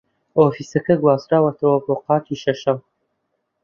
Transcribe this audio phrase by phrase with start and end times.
[0.39, 2.79] ئۆفیسەکە گواستراوەتەوە بۆ قاتی شەشەم.